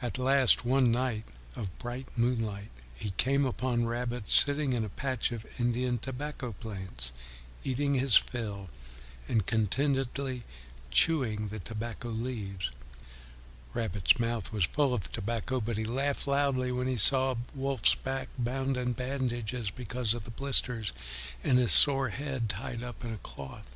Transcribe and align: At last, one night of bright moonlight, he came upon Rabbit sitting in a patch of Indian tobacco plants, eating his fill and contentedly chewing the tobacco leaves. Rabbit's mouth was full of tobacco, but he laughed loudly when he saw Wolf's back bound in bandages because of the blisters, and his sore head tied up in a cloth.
At 0.00 0.18
last, 0.18 0.64
one 0.64 0.92
night 0.92 1.24
of 1.56 1.76
bright 1.80 2.06
moonlight, 2.16 2.70
he 2.94 3.10
came 3.10 3.44
upon 3.44 3.86
Rabbit 3.86 4.28
sitting 4.28 4.72
in 4.72 4.84
a 4.84 4.88
patch 4.88 5.32
of 5.32 5.44
Indian 5.58 5.98
tobacco 5.98 6.52
plants, 6.52 7.10
eating 7.64 7.94
his 7.94 8.14
fill 8.16 8.68
and 9.26 9.44
contentedly 9.44 10.44
chewing 10.92 11.48
the 11.48 11.58
tobacco 11.58 12.08
leaves. 12.10 12.70
Rabbit's 13.74 14.16
mouth 14.20 14.52
was 14.52 14.62
full 14.62 14.94
of 14.94 15.10
tobacco, 15.10 15.60
but 15.60 15.76
he 15.76 15.82
laughed 15.84 16.28
loudly 16.28 16.70
when 16.70 16.86
he 16.86 16.94
saw 16.96 17.34
Wolf's 17.52 17.96
back 17.96 18.28
bound 18.38 18.76
in 18.76 18.92
bandages 18.92 19.72
because 19.72 20.14
of 20.14 20.22
the 20.22 20.30
blisters, 20.30 20.92
and 21.42 21.58
his 21.58 21.72
sore 21.72 22.10
head 22.10 22.48
tied 22.48 22.84
up 22.84 23.04
in 23.04 23.12
a 23.12 23.18
cloth. 23.18 23.74